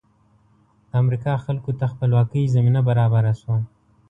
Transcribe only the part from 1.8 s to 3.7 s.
خپلواکۍ زمینه برابره شوه.